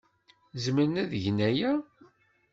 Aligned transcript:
Zemren 0.63 0.99
ad 1.01 1.11
gen 1.23 1.39
aya. 1.49 1.71